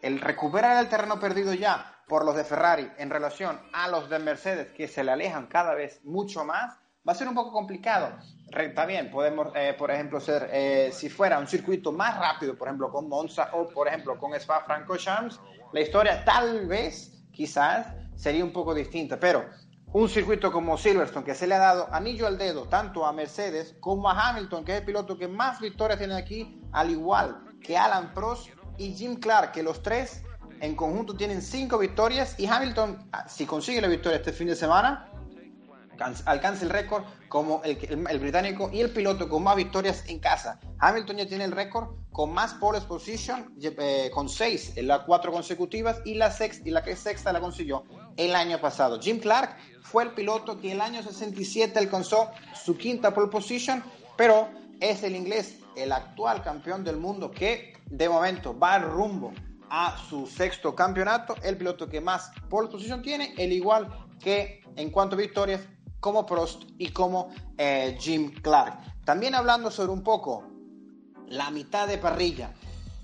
el 0.02 0.21
recuperar 0.21 0.79
el 0.79 0.88
terreno 0.88 1.19
perdido 1.19 1.55
ya 1.55 1.97
por 2.07 2.25
los 2.25 2.37
de 2.37 2.45
Ferrari 2.45 2.91
en 2.99 3.09
relación 3.09 3.59
a 3.73 3.88
los 3.88 4.11
de 4.11 4.19
Mercedes, 4.19 4.73
que 4.73 4.87
se 4.87 5.02
le 5.02 5.11
alejan 5.11 5.47
cada 5.47 5.75
vez 5.75 6.00
mucho 6.05 6.45
más, 6.45 6.76
va 7.09 7.12
a 7.12 7.14
ser 7.14 7.29
un 7.29 7.35
poco 7.35 7.50
complicado. 7.50 8.11
Está 8.50 8.85
bien, 8.85 9.11
podemos, 9.11 9.49
eh, 9.55 9.75
por 9.79 9.91
ejemplo, 9.91 10.21
ser, 10.21 10.50
eh, 10.52 10.91
si 10.93 11.09
fuera 11.09 11.38
un 11.38 11.47
circuito 11.47 11.93
más 11.93 12.19
rápido, 12.19 12.59
por 12.59 12.69
ejemplo, 12.69 12.91
con 12.91 13.09
Monza 13.09 13.49
o, 13.55 13.67
por 13.69 13.88
ejemplo, 13.88 14.19
con 14.19 14.35
Spa-Francorchamps, 14.35 15.41
la 15.73 15.81
historia 15.81 16.23
tal 16.26 16.67
vez, 16.67 17.25
quizás, 17.33 17.87
sería 18.17 18.45
un 18.45 18.52
poco 18.52 18.75
distinta, 18.75 19.19
pero 19.19 19.47
un 19.95 20.11
circuito 20.11 20.52
como 20.52 20.76
Silverstone, 20.76 21.25
que 21.25 21.35
se 21.35 21.47
le 21.47 21.55
ha 21.55 21.59
dado 21.59 21.88
anillo 21.93 22.26
al 22.26 22.37
dedo 22.37 22.67
tanto 22.67 23.07
a 23.07 23.12
Mercedes 23.14 23.75
como 23.81 24.11
a 24.11 24.29
Hamilton, 24.29 24.64
que 24.64 24.73
es 24.73 24.81
el 24.81 24.85
piloto 24.85 25.17
que 25.17 25.29
más 25.29 25.59
victorias 25.59 25.99
tiene 25.99 26.14
aquí, 26.14 26.61
al 26.73 26.91
igual 26.91 27.51
que 27.62 27.76
Alan 27.76 28.12
Prost 28.14 28.49
y 28.78 28.92
Jim 28.95 29.16
Clark, 29.16 29.52
que 29.52 29.62
los 29.62 29.83
tres 29.83 30.23
en 30.61 30.76
conjunto 30.76 31.14
tienen 31.16 31.42
cinco 31.42 31.78
victorias 31.78 32.35
y 32.38 32.47
Hamilton, 32.47 33.09
ah, 33.12 33.28
si 33.28 33.47
consigue 33.47 33.81
la 33.81 33.88
victoria 33.88 34.19
este 34.19 34.33
fin 34.33 34.47
de 34.47 34.57
semana, 34.57 35.09
alcanza 36.25 36.64
el 36.64 36.71
récord 36.71 37.04
como 37.28 37.62
el, 37.64 38.19
británico 38.19 38.71
y 38.73 38.81
el 38.81 38.90
piloto 38.90 39.28
con 39.28 39.42
más 39.42 39.57
victorias 39.57 40.04
en 40.09 40.19
casa. 40.19 40.59
Hamilton 40.78 41.16
ya 41.16 41.26
tiene 41.26 41.45
el 41.45 41.52
récord 41.52 41.88
con 42.12 42.33
más 42.33 42.54
pole 42.54 42.81
position, 42.83 43.54
eh, 43.61 44.11
con 44.12 44.28
seis 44.28 44.73
en 44.76 44.88
las 44.88 45.00
cuatro 45.00 45.33
consecutivas 45.33 46.00
y 46.04 46.14
la, 46.14 46.31
sexta, 46.31 46.69
y 46.69 46.73
la 46.73 46.83
que 46.83 46.97
sexta 46.97 47.33
la 47.33 47.40
consiguió 47.40 47.85
el 48.16 48.35
año 48.35 48.61
pasado. 48.61 49.00
Jim 49.00 49.19
Clark 49.19 49.57
fue 49.83 50.04
el 50.04 50.11
piloto 50.11 50.61
que 50.61 50.73
el 50.73 50.81
año 50.81 51.02
67 51.02 51.78
alcanzó 51.78 52.31
su 52.54 52.76
quinta 52.76 53.14
pole 53.14 53.28
position, 53.28 53.83
pero 54.16 54.49
es 54.82 55.04
el 55.04 55.14
inglés, 55.14 55.60
el 55.76 55.92
actual 55.92 56.42
campeón 56.42 56.82
del 56.82 56.96
mundo 56.96 57.30
que 57.30 57.72
de 57.86 58.08
momento 58.08 58.58
va 58.58 58.80
rumbo 58.80 59.32
a 59.70 59.96
su 59.96 60.26
sexto 60.26 60.74
campeonato, 60.74 61.36
el 61.42 61.56
piloto 61.56 61.88
que 61.88 62.00
más 62.00 62.32
pole 62.50 62.68
position 62.68 63.00
tiene, 63.00 63.32
el 63.38 63.52
igual 63.52 63.88
que 64.18 64.60
en 64.74 64.90
cuanto 64.90 65.14
a 65.14 65.18
victorias 65.18 65.60
como 66.00 66.26
Prost 66.26 66.64
y 66.78 66.88
como 66.88 67.28
eh, 67.56 67.96
Jim 68.00 68.32
Clark. 68.42 69.04
También 69.04 69.36
hablando 69.36 69.70
sobre 69.70 69.92
un 69.92 70.02
poco 70.02 70.48
la 71.28 71.50
mitad 71.52 71.86
de 71.86 71.98
parrilla, 71.98 72.52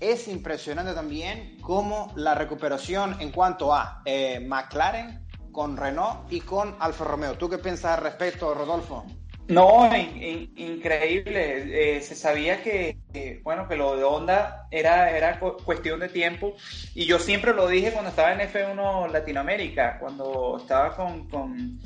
es 0.01 0.27
impresionante 0.27 0.93
también 0.93 1.57
cómo 1.61 2.11
la 2.15 2.35
recuperación 2.35 3.15
en 3.21 3.31
cuanto 3.31 3.73
a 3.73 4.01
eh, 4.03 4.41
McLaren 4.41 5.25
con 5.53 5.77
Renault 5.77 6.31
y 6.31 6.41
con 6.41 6.75
Alfa 6.79 7.05
Romeo. 7.05 7.37
¿Tú 7.37 7.49
qué 7.49 7.57
piensas 7.57 7.97
al 7.97 8.03
respecto, 8.03 8.53
Rodolfo? 8.53 9.05
No, 9.49 9.89
increíble. 9.95 11.97
Eh, 11.97 12.01
se 12.01 12.15
sabía 12.15 12.61
que, 12.61 12.99
bueno, 13.43 13.67
que 13.67 13.75
lo 13.75 13.97
de 13.97 14.03
Honda 14.03 14.67
era, 14.69 15.09
era 15.09 15.39
cuestión 15.39 15.99
de 15.99 16.07
tiempo. 16.07 16.55
Y 16.93 17.07
yo 17.07 17.17
siempre 17.17 17.55
lo 17.55 17.67
dije 17.67 17.91
cuando 17.91 18.11
estaba 18.11 18.31
en 18.31 18.47
F1 18.47 19.11
Latinoamérica, 19.11 19.97
cuando 19.99 20.57
estaba 20.61 20.95
con, 20.95 21.27
con, 21.29 21.79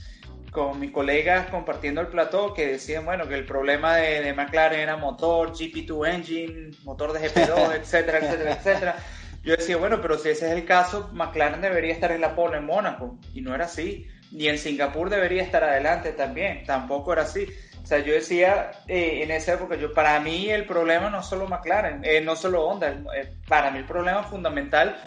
con 0.51 0.77
mis 0.77 0.91
colegas 0.91 1.49
compartiendo 1.49 2.01
el 2.01 2.07
plató, 2.07 2.53
que 2.53 2.67
decían, 2.67 3.05
bueno, 3.05 3.29
que 3.29 3.35
el 3.35 3.45
problema 3.45 3.95
de, 3.95 4.21
de 4.21 4.33
McLaren 4.33 4.81
era 4.81 4.97
motor, 4.97 5.53
GP2 5.53 6.15
engine, 6.15 6.71
motor 6.83 7.13
de 7.13 7.21
GP2, 7.21 7.75
etcétera, 7.79 8.17
etcétera, 8.17 8.53
etcétera. 8.55 8.95
Yo 9.41 9.55
decía, 9.55 9.77
bueno, 9.77 10.01
pero 10.01 10.17
si 10.17 10.27
ese 10.27 10.47
es 10.47 10.51
el 10.51 10.65
caso, 10.65 11.11
McLaren 11.13 11.61
debería 11.61 11.93
estar 11.93 12.11
en 12.11 12.19
la 12.19 12.35
pole 12.35 12.57
en 12.57 12.65
Mónaco. 12.65 13.17
Y 13.33 13.39
no 13.39 13.55
era 13.55 13.65
así 13.65 14.05
y 14.33 14.47
en 14.47 14.57
Singapur 14.57 15.09
debería 15.09 15.43
estar 15.43 15.63
adelante 15.63 16.11
también, 16.11 16.65
tampoco 16.65 17.13
era 17.13 17.21
así. 17.21 17.45
O 17.83 17.85
sea, 17.85 17.99
yo 17.99 18.13
decía 18.13 18.71
eh, 18.87 19.21
en 19.23 19.31
esa 19.31 19.53
época, 19.53 19.75
yo, 19.75 19.93
para 19.93 20.19
mí 20.21 20.49
el 20.49 20.65
problema 20.65 21.09
no 21.09 21.21
solo 21.21 21.47
McLaren, 21.47 22.01
eh, 22.03 22.21
no 22.21 22.35
solo 22.35 22.65
Honda, 22.65 22.89
eh, 23.15 23.33
para 23.47 23.71
mí 23.71 23.79
el 23.79 23.85
problema 23.85 24.23
fundamental 24.23 25.01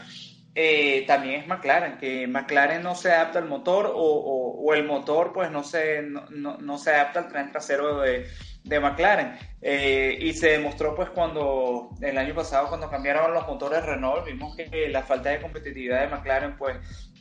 también 1.06 1.42
es 1.42 1.46
McLaren, 1.46 1.98
que 1.98 2.26
McLaren 2.26 2.82
no 2.82 2.94
se 2.94 3.12
adapta 3.12 3.38
al 3.38 3.44
motor 3.44 3.92
o, 3.94 4.56
o, 4.58 4.72
el 4.72 4.84
motor 4.84 5.34
pues 5.34 5.50
no 5.50 5.62
se, 5.62 6.00
no, 6.00 6.56
no, 6.56 6.78
se 6.78 6.92
adapta 6.92 7.20
al 7.20 7.28
tren 7.28 7.52
trasero 7.52 8.00
de, 8.00 8.26
de 8.64 8.80
McLaren. 8.80 9.36
y 9.60 10.32
se 10.32 10.52
demostró 10.52 10.94
pues 10.94 11.10
cuando 11.10 11.90
el 12.00 12.16
año 12.16 12.34
pasado 12.34 12.68
cuando 12.68 12.88
cambiaron 12.88 13.34
los 13.34 13.46
motores 13.46 13.84
Renault, 13.84 14.24
vimos 14.24 14.56
que 14.56 14.88
la 14.88 15.02
falta 15.02 15.28
de 15.28 15.42
competitividad 15.42 16.00
de 16.00 16.08
McLaren 16.08 16.56
pues 16.56 16.78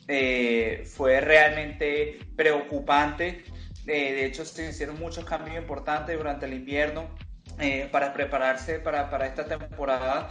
eh, 0.08 0.84
fue 0.86 1.20
realmente 1.20 2.18
preocupante. 2.36 3.44
Eh, 3.86 4.12
de 4.12 4.26
hecho, 4.26 4.44
se 4.44 4.70
hicieron 4.70 4.98
muchos 4.98 5.24
cambios 5.24 5.56
importantes 5.56 6.16
durante 6.16 6.46
el 6.46 6.54
invierno 6.54 7.10
eh, 7.58 7.88
para 7.90 8.12
prepararse 8.12 8.78
para, 8.78 9.10
para, 9.10 9.26
esta 9.26 9.44
temporada. 9.44 10.30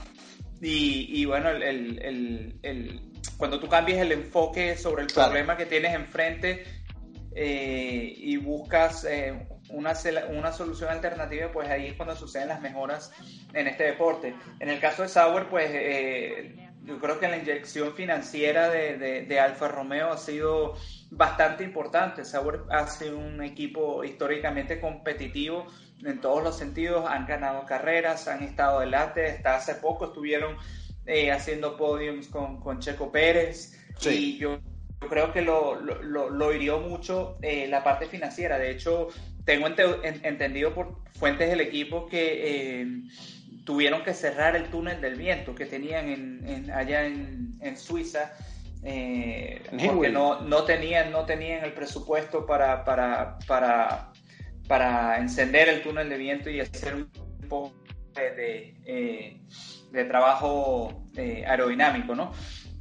Y, 0.62 1.22
y 1.22 1.25
bueno, 1.25 1.50
el, 1.50 1.63
el, 1.63 2.60
el, 2.62 3.01
cuando 3.38 3.60
tú 3.60 3.67
cambias 3.67 4.00
el 4.00 4.12
enfoque 4.13 4.77
sobre 4.77 5.03
el 5.03 5.08
problema 5.13 5.58
que 5.58 5.65
tienes 5.65 5.94
enfrente 5.94 6.63
y 7.38 8.38
buscas 8.38 9.05
una, 9.70 9.94
una 10.29 10.53
solución 10.53 10.89
alternativa, 10.89 11.51
pues 11.51 11.67
ahí 11.70 11.88
es 11.88 11.94
cuando 11.96 12.15
suceden 12.15 12.48
las 12.48 12.62
mejoras 12.62 13.12
en 13.53 13.67
este 13.67 13.84
deporte. 13.84 14.34
En 14.60 14.70
el 14.70 14.79
caso 14.79 15.01
de 15.01 15.10
Sauer, 15.10 15.50
pues 15.50 15.70
yo 16.85 16.99
creo 16.99 17.19
que 17.19 17.27
la 17.27 17.37
inyección 17.37 17.93
financiera 17.93 18.69
de, 18.69 19.25
de, 19.27 19.39
Alfa 19.39 19.67
Romeo 19.67 20.11
ha 20.11 20.17
sido 20.17 20.75
bastante 21.09 21.63
importante. 21.63 22.23
Sauber 22.23 22.61
ha 22.69 22.87
sido 22.87 23.17
un 23.17 23.41
equipo 23.43 24.03
históricamente 24.03 24.79
competitivo 24.79 25.65
en 26.03 26.21
todos 26.21 26.43
los 26.43 26.57
sentidos. 26.57 27.05
Han 27.09 27.25
ganado 27.25 27.65
carreras, 27.65 28.27
han 28.27 28.43
estado 28.43 28.79
adelante. 28.79 29.25
Hasta 29.25 29.55
hace 29.55 29.75
poco 29.75 30.05
estuvieron 30.05 30.57
eh, 31.05 31.31
haciendo 31.31 31.75
podiums 31.75 32.27
con, 32.27 32.59
con, 32.59 32.79
Checo 32.79 33.11
Pérez. 33.11 33.79
Y 34.03 34.37
yo, 34.37 34.59
creo 35.09 35.33
que 35.33 35.41
lo, 35.41 35.75
lo, 35.79 36.29
lo 36.29 36.53
hirió 36.53 36.79
mucho 36.79 37.37
eh, 37.41 37.67
la 37.67 37.83
parte 37.83 38.05
financiera. 38.05 38.59
De 38.59 38.69
hecho, 38.69 39.07
tengo 39.43 39.67
entendido 39.67 40.73
por 40.73 40.99
fuentes 41.17 41.49
del 41.49 41.61
equipo 41.61 42.07
que... 42.07 42.81
Eh, 42.81 42.87
tuvieron 43.65 44.03
que 44.03 44.13
cerrar 44.13 44.55
el 44.55 44.69
túnel 44.69 45.01
del 45.01 45.15
viento 45.15 45.53
que 45.53 45.65
tenían 45.65 46.07
en, 46.07 46.72
allá 46.72 47.05
en, 47.05 47.77
Suiza. 47.77 48.31
Eh, 48.84 49.63
porque 49.88 50.10
no, 50.10 50.41
no, 50.41 50.63
tenían, 50.63 51.12
no 51.12 51.25
tenían 51.25 51.65
el 51.65 51.74
presupuesto 51.74 52.45
para, 52.45 52.86
para, 52.86 53.39
para, 53.48 54.12
para 54.67 55.17
encender 55.17 55.67
el 55.67 55.81
túnel 55.81 56.07
de 56.07 56.17
viento 56.17 56.51
y 56.51 56.60
hacer 56.60 56.93
un 56.93 57.10
poco 57.50 57.74
de, 58.13 58.31
de, 58.31 59.41
eh, 59.91 60.05
trabajo 60.05 61.07
eh, 61.17 61.43
aerodinámico, 61.48 62.13
¿no? 62.13 62.31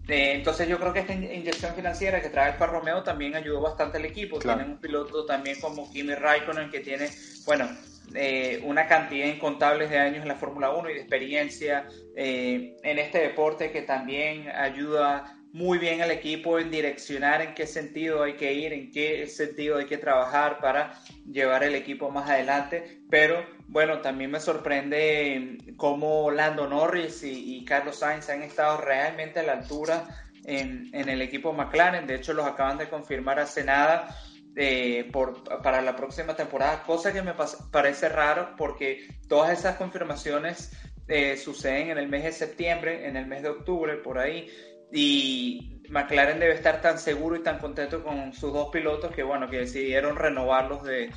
entonces 0.07 0.69
yo 0.69 0.79
creo 0.79 0.93
que 0.93 1.00
esta 1.00 1.14
inyección 1.14 1.75
financiera 1.75 2.21
que 2.21 2.29
trae 2.29 2.53
el 2.53 2.59
Romeo 2.59 3.03
también 3.03 3.35
ayudó 3.35 3.62
bastante 3.62 3.97
al 3.97 4.05
equipo. 4.05 4.38
Tienen 4.38 4.73
un 4.73 4.79
piloto 4.79 5.25
también 5.25 5.59
como 5.61 5.91
Kimi 5.91 6.14
Raikkonen 6.14 6.71
que 6.71 6.81
tiene, 6.81 7.09
bueno, 7.47 7.67
eh, 8.14 8.61
una 8.64 8.87
cantidad 8.87 9.26
incontable 9.26 9.88
de 9.88 9.99
años 9.99 10.23
en 10.23 10.28
la 10.28 10.37
Fórmula 10.37 10.70
1 10.70 10.90
y 10.90 10.94
de 10.94 11.00
experiencia 11.00 11.87
eh, 12.16 12.76
en 12.82 12.99
este 12.99 13.18
deporte 13.18 13.73
que 13.73 13.82
también 13.82 14.49
ayuda 14.49 15.37
muy 15.54 15.78
bien 15.78 16.02
al 16.02 16.11
equipo 16.11 16.58
en 16.58 16.68
direccionar 16.70 17.40
en 17.40 17.54
qué 17.54 17.68
sentido 17.68 18.25
hay 18.25 18.34
que 18.34 18.52
ir, 18.52 18.73
en 18.73 18.90
qué 18.90 19.26
sentido 19.28 19.78
hay 19.78 19.87
que 19.87 19.99
trabajar 19.99 20.58
para 20.58 21.00
llevar 21.30 21.62
el 21.62 21.76
equipo 21.76 22.11
más 22.11 22.28
adelante. 22.28 23.02
Pero 23.08 23.46
bueno, 23.68 24.00
también 24.00 24.32
me 24.32 24.40
sorprende 24.40 25.58
cómo 25.76 26.32
Lando 26.32 26.66
Norris 26.66 27.23
y, 27.23 27.64
Carlos 27.64 28.00
Sainz 28.00 28.28
han 28.30 28.42
estado 28.42 28.78
realmente 28.80 29.40
a 29.40 29.42
la 29.44 29.52
altura 29.52 30.08
en, 30.44 30.90
en 30.92 31.08
el 31.08 31.23
equipo 31.23 31.52
McLaren. 31.52 32.08
De 32.08 32.16
hecho, 32.16 32.32
los 32.32 32.46
acaban 32.46 32.76
de 32.76 32.88
confirmar 32.88 33.38
hace 33.38 33.62
nada 33.62 34.08
eh, 34.56 35.08
por, 35.12 35.42
para 35.62 35.82
la 35.82 35.96
próxima 35.96 36.37
temporada, 36.37 36.82
cosa 36.84 37.12
que 37.12 37.23
me 37.23 37.34
parece 37.70 38.08
raro 38.08 38.54
porque 38.56 39.08
todas 39.28 39.58
esas 39.58 39.76
confirmaciones 39.76 40.73
eh, 41.08 41.37
suceden 41.37 41.90
en 41.90 41.99
el 41.99 42.08
mes 42.08 42.25
de 42.25 42.32
septiembre, 42.32 43.06
en 43.06 43.16
el 43.16 43.26
mes 43.26 43.42
de 43.42 43.50
octubre, 43.50 43.96
por 43.96 44.18
ahí, 44.18 44.49
y 44.92 45.82
McLaren 45.90 46.38
debe 46.38 46.54
estar 46.54 46.80
tan 46.80 46.99
seguro 46.99 47.37
y 47.37 47.42
tan 47.42 47.58
contento 47.58 48.02
con 48.02 48.32
sus 48.32 48.52
dos 48.52 48.68
pilotos 48.70 49.12
que, 49.12 49.23
bueno, 49.23 49.50
que 49.50 49.58
decidieron 49.58 50.16
renovarlos 50.16 50.82
de, 50.84 51.11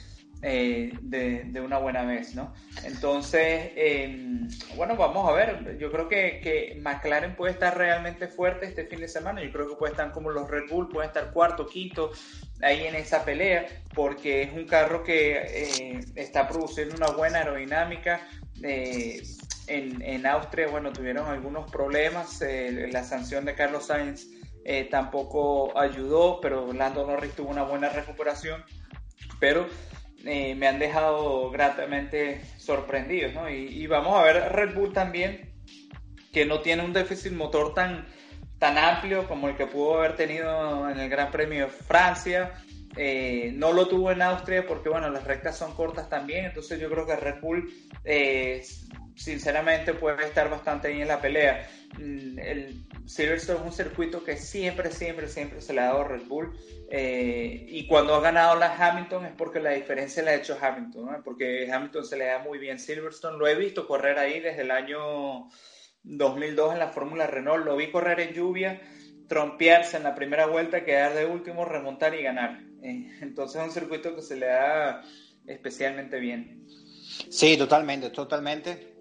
eh, 0.43 0.91
de, 1.01 1.61
una 1.61 1.79
buena 1.79 2.03
vez, 2.03 2.35
¿no? 2.35 2.53
Entonces, 2.83 3.71
em, 3.75 4.47
bueno, 4.75 4.95
vamos 4.95 5.27
a 5.27 5.31
ver. 5.31 5.77
Yo 5.79 5.91
creo 5.91 6.07
que, 6.07 6.39
que, 6.43 6.79
McLaren 6.79 7.35
puede 7.35 7.53
estar 7.53 7.75
realmente 7.75 8.27
fuerte 8.27 8.67
este 8.67 8.85
fin 8.85 8.99
de 8.99 9.07
semana. 9.07 9.41
Yo 9.43 9.51
creo 9.51 9.67
que 9.67 9.75
puede 9.75 9.93
estar 9.93 10.11
como 10.11 10.29
los 10.29 10.47
Red 10.47 10.69
Bull, 10.69 10.89
puede 10.89 11.07
estar 11.07 11.31
cuarto, 11.31 11.65
quinto, 11.65 12.11
ahí 12.61 12.85
en 12.85 12.93
esa 12.93 13.25
pelea, 13.25 13.65
porque 13.95 14.43
es 14.43 14.53
un 14.53 14.65
carro 14.65 15.03
que 15.03 15.37
eh, 15.37 15.99
está 16.15 16.47
produciendo 16.47 16.95
una 16.95 17.07
buena 17.07 17.39
aerodinámica. 17.39 18.21
Eh, 18.61 19.23
en, 19.65 20.01
en, 20.03 20.25
Austria, 20.27 20.67
bueno, 20.67 20.93
tuvieron 20.93 21.27
algunos 21.27 21.69
problemas. 21.71 22.41
la 22.41 23.03
sanción 23.03 23.43
de 23.45 23.55
Carlos 23.55 23.87
Sainz 23.87 24.27
tampoco 24.91 25.77
ayudó, 25.79 26.39
pero 26.41 26.71
Lando 26.73 27.07
Norris 27.07 27.33
tuvo 27.33 27.49
una 27.49 27.63
buena 27.63 27.89
recuperación. 27.89 28.63
Pero 29.39 29.67
eh, 30.25 30.55
me 30.55 30.67
han 30.67 30.79
dejado 30.79 31.49
gratamente 31.51 32.41
sorprendidos, 32.57 33.33
¿no? 33.33 33.49
Y, 33.49 33.85
vamos 33.87 34.15
a 34.17 34.23
ver 34.23 34.51
Red 34.51 34.75
Bull 34.75 34.93
también, 34.93 35.49
que 36.33 36.45
no 36.45 36.61
tiene 36.61 36.83
un 36.83 36.93
déficit 36.93 37.31
motor 37.33 37.73
tan, 37.73 38.05
tan 38.59 38.77
amplio 38.77 39.27
como 39.27 39.47
el 39.47 39.55
que 39.55 39.67
pudo 39.67 39.99
haber 39.99 40.15
tenido 40.15 40.89
en 40.89 40.99
el 40.99 41.09
Gran 41.09 41.31
Premio 41.31 41.65
de 41.65 41.71
Francia. 41.71 42.53
Eh, 42.95 43.51
no 43.55 43.73
lo 43.73 43.87
tuvo 43.87 44.11
en 44.11 44.23
Austria 44.23 44.65
porque, 44.65 44.89
bueno, 44.89 45.09
las 45.09 45.23
rectas 45.23 45.55
son 45.55 45.75
cortas 45.75 46.09
también, 46.09 46.45
entonces 46.45 46.79
yo 46.79 46.89
creo 46.89 47.05
que 47.05 47.15
Red 47.15 47.39
Bull, 47.39 47.71
eh, 48.03 48.63
sinceramente, 49.17 49.93
puede 49.93 50.25
estar 50.25 50.49
bastante 50.49 50.89
bien 50.89 51.01
en 51.01 51.07
la 51.07 51.19
pelea. 51.19 51.67
Mm, 51.97 52.39
el 52.39 52.85
Silverstone 53.05 53.59
es 53.59 53.65
un 53.65 53.73
circuito 53.73 54.23
que 54.23 54.37
siempre, 54.37 54.91
siempre, 54.91 55.27
siempre 55.27 55.61
se 55.61 55.73
le 55.73 55.81
ha 55.81 55.85
dado 55.85 56.01
a 56.01 56.07
Red 56.07 56.27
Bull 56.27 56.55
eh, 56.89 57.65
y 57.67 57.87
cuando 57.87 58.15
ha 58.15 58.21
ganado 58.21 58.57
la 58.57 58.75
Hamilton 58.75 59.25
es 59.25 59.33
porque 59.33 59.59
la 59.59 59.71
diferencia 59.71 60.23
la 60.23 60.31
ha 60.31 60.35
hecho 60.35 60.57
Hamilton, 60.61 61.21
porque 61.23 61.69
Hamilton 61.71 62.05
se 62.05 62.17
le 62.17 62.25
da 62.25 62.39
muy 62.39 62.59
bien 62.59 62.79
Silverstone. 62.79 63.37
Lo 63.37 63.47
he 63.47 63.55
visto 63.55 63.87
correr 63.87 64.19
ahí 64.19 64.39
desde 64.39 64.61
el 64.61 64.71
año 64.71 65.49
2002 66.03 66.73
en 66.73 66.79
la 66.79 66.89
Fórmula 66.89 67.27
Renault, 67.27 67.65
lo 67.65 67.75
vi 67.75 67.91
correr 67.91 68.19
en 68.19 68.33
lluvia, 68.33 68.81
trompearse 69.27 69.97
en 69.97 70.03
la 70.03 70.15
primera 70.15 70.45
vuelta, 70.45 70.85
quedar 70.85 71.13
de 71.15 71.25
último, 71.25 71.65
remontar 71.65 72.13
y 72.13 72.23
ganar. 72.23 72.61
Eh, 72.83 73.17
entonces 73.21 73.61
es 73.61 73.67
un 73.67 73.73
circuito 73.73 74.15
que 74.15 74.21
se 74.21 74.37
le 74.37 74.45
da 74.45 75.03
especialmente 75.45 76.19
bien. 76.19 76.65
Sí, 77.29 77.57
totalmente, 77.57 78.09
totalmente. 78.09 78.96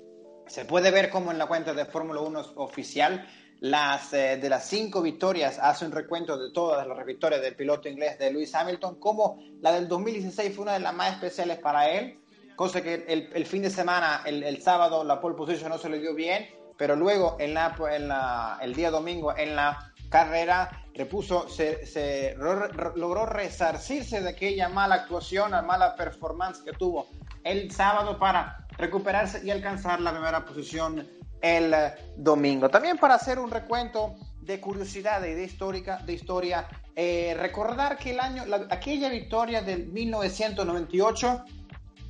Se 0.46 0.64
puede 0.64 0.90
ver 0.90 1.10
como 1.10 1.32
en 1.32 1.38
la 1.38 1.46
cuenta 1.46 1.74
de 1.74 1.84
Fórmula 1.84 2.20
1 2.20 2.40
oficial, 2.56 3.26
las, 3.60 4.12
eh, 4.12 4.36
de 4.36 4.48
las 4.48 4.68
cinco 4.68 5.02
victorias, 5.02 5.58
hace 5.60 5.84
un 5.84 5.92
recuento 5.92 6.36
de 6.38 6.52
todas 6.52 6.86
las 6.86 7.06
victorias 7.06 7.40
del 7.40 7.56
piloto 7.56 7.88
inglés 7.88 8.18
de 8.18 8.30
Lewis 8.30 8.54
Hamilton, 8.54 9.00
como 9.00 9.42
la 9.60 9.72
del 9.72 9.88
2016 9.88 10.54
fue 10.54 10.62
una 10.62 10.74
de 10.74 10.80
las 10.80 10.94
más 10.94 11.14
especiales 11.14 11.58
para 11.58 11.90
él, 11.90 12.20
cosa 12.54 12.82
que 12.82 13.04
el, 13.34 13.46
fin 13.46 13.62
de 13.62 13.70
semana, 13.70 14.22
el, 14.24 14.62
sábado, 14.62 15.04
la 15.04 15.20
pole 15.20 15.36
position 15.36 15.70
no 15.70 15.78
se 15.78 15.88
le 15.88 15.98
dio 15.98 16.14
bien, 16.14 16.48
pero 16.76 16.94
luego 16.96 17.36
en 17.38 17.54
la, 17.54 17.74
en 17.90 18.08
la, 18.08 18.58
el 18.62 18.74
día 18.74 18.90
domingo 18.90 19.36
en 19.36 19.56
la 19.56 19.92
carrera 20.08 20.84
repuso, 20.94 21.48
se 21.48 22.34
logró 22.38 23.26
resarcirse 23.26 24.20
de 24.22 24.30
aquella 24.30 24.68
mala 24.68 24.94
actuación, 24.96 25.50
la 25.50 25.62
mala 25.62 25.94
performance 25.96 26.62
que 26.62 26.72
tuvo 26.72 27.08
el 27.44 27.70
sábado 27.70 28.18
para 28.18 28.65
recuperarse 28.78 29.44
y 29.44 29.50
alcanzar 29.50 30.00
la 30.00 30.12
primera 30.12 30.44
posición 30.44 31.06
el 31.40 31.74
domingo. 32.16 32.68
También 32.68 32.98
para 32.98 33.14
hacer 33.14 33.38
un 33.38 33.50
recuento 33.50 34.14
de 34.40 34.60
curiosidad 34.60 35.24
y 35.24 35.34
de, 35.34 35.44
histórica, 35.44 35.98
de 35.98 36.12
historia, 36.12 36.66
eh, 36.94 37.36
recordar 37.38 37.98
que 37.98 38.12
el 38.12 38.20
año, 38.20 38.44
aquella 38.70 39.08
victoria 39.08 39.60
del 39.60 39.88
1998, 39.88 41.44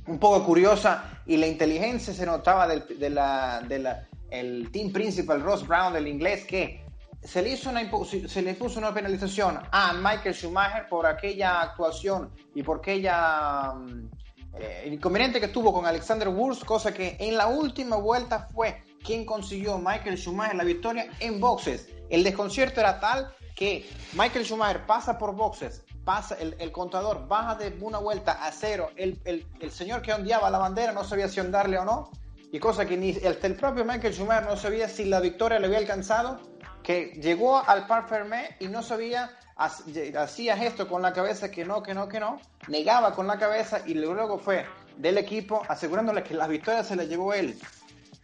un 0.07 0.19
poco 0.19 0.45
curiosa, 0.45 1.21
y 1.25 1.37
la 1.37 1.47
inteligencia 1.47 2.13
se 2.13 2.25
notaba 2.25 2.67
de 2.67 3.09
la, 3.09 3.61
de 3.67 3.95
el 4.29 4.71
team 4.71 4.91
principal 4.91 5.41
Ross 5.41 5.67
Brown 5.67 5.93
del 5.93 6.07
inglés 6.07 6.45
que 6.45 6.85
se 7.23 7.41
le, 7.41 7.49
hizo 7.49 7.69
una, 7.69 7.81
se 8.27 8.41
le 8.41 8.53
puso 8.53 8.79
una 8.79 8.93
penalización 8.93 9.59
a 9.71 9.93
Michael 9.93 10.33
Schumacher 10.33 10.87
por 10.87 11.05
aquella 11.05 11.61
actuación 11.61 12.31
y 12.53 12.63
por 12.63 12.77
aquella 12.77 13.73
mm, 13.73 14.09
eh, 14.55 14.89
inconveniente 14.91 15.39
que 15.39 15.47
tuvo 15.47 15.73
con 15.73 15.85
Alexander 15.85 16.29
Wurz, 16.29 16.63
cosa 16.63 16.93
que 16.93 17.17
en 17.19 17.37
la 17.37 17.47
última 17.47 17.95
vuelta 17.97 18.47
fue 18.53 18.83
quien 19.03 19.25
consiguió 19.25 19.77
Michael 19.77 20.17
Schumacher 20.17 20.55
la 20.55 20.63
victoria 20.63 21.09
en 21.19 21.39
boxes. 21.39 21.87
El 22.09 22.23
desconcierto 22.23 22.79
era 22.79 22.99
tal 22.99 23.33
que 23.55 23.89
Michael 24.13 24.45
Schumacher 24.45 24.85
pasa 24.85 25.17
por 25.17 25.35
boxes, 25.35 25.83
pasa 26.03 26.35
el, 26.39 26.55
el 26.59 26.71
contador 26.71 27.27
baja 27.27 27.55
de 27.55 27.77
una 27.81 27.97
vuelta 27.97 28.45
a 28.45 28.51
cero, 28.51 28.91
el, 28.95 29.19
el, 29.25 29.45
el 29.59 29.71
señor 29.71 30.01
que 30.01 30.13
ondeaba 30.13 30.49
la 30.49 30.57
bandera 30.57 30.91
no 30.91 31.03
sabía 31.03 31.27
si 31.27 31.39
ondarle 31.39 31.77
o 31.77 31.85
no, 31.85 32.11
y 32.51 32.59
cosa 32.59 32.85
que 32.85 32.95
ni 32.95 33.09
el 33.09 33.55
propio 33.55 33.83
Michael 33.83 34.13
Schumacher 34.13 34.47
no 34.47 34.55
sabía 34.55 34.87
si 34.87 35.05
la 35.05 35.19
victoria 35.19 35.59
le 35.59 35.67
había 35.67 35.79
alcanzado, 35.79 36.39
que 36.81 37.19
llegó 37.21 37.57
al 37.57 37.85
Parc 37.87 38.07
Fermé 38.07 38.55
y 38.59 38.67
no 38.67 38.81
sabía, 38.81 39.37
hacía 39.57 40.57
gesto 40.57 40.87
con 40.87 41.01
la 41.01 41.13
cabeza 41.13 41.49
que 41.49 41.65
no, 41.65 41.81
que 41.81 41.93
no, 41.93 42.07
que 42.07 42.19
no, 42.19 42.39
negaba 42.67 43.13
con 43.13 43.27
la 43.27 43.39
cabeza 43.39 43.81
y 43.85 43.95
luego 43.95 44.37
fue 44.39 44.65
del 44.97 45.17
equipo 45.17 45.61
asegurándole 45.67 46.23
que 46.23 46.33
la 46.33 46.47
victoria 46.47 46.83
se 46.83 46.95
la 46.95 47.03
llevó 47.03 47.33
él. 47.33 47.59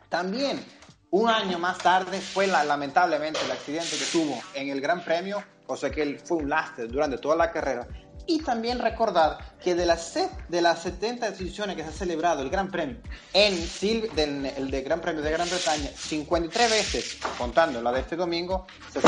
También 0.10 0.64
un 1.10 1.30
año 1.30 1.60
más 1.60 1.80
tarde 1.80 2.20
fue 2.20 2.48
la, 2.48 2.64
lamentablemente 2.64 3.40
el 3.46 3.52
accidente 3.52 3.98
que 3.98 4.06
tuvo 4.12 4.40
en 4.54 4.70
el 4.70 4.82
Gran 4.82 5.04
Premio, 5.04 5.44
cosa 5.66 5.90
que 5.90 6.04
él 6.04 6.20
fue 6.20 6.38
un 6.38 6.50
lastre 6.50 6.88
durante 6.88 7.18
toda 7.18 7.36
la 7.36 7.52
carrera 7.52 7.88
y 8.26 8.42
también 8.42 8.80
recordar 8.80 9.38
que 9.62 9.76
de 9.76 9.86
las, 9.86 10.18
de 10.48 10.62
las 10.62 10.82
70 10.82 11.28
ediciones 11.28 11.76
que 11.76 11.84
se 11.84 11.90
ha 11.90 11.92
celebrado 11.92 12.42
el 12.42 12.50
Gran 12.50 12.70
Premio 12.70 12.98
en 13.34 13.54
el 14.46 14.72
de 14.72 14.82
Gran 14.82 15.02
Premio 15.02 15.22
de 15.22 15.32
Gran 15.32 15.50
Bretaña, 15.50 15.90
53 15.96 16.70
veces, 16.70 17.18
contando 17.38 17.82
la 17.82 17.92
de 17.92 18.02
este 18.02 18.16
domingo, 18.16 18.66
se, 18.92 19.02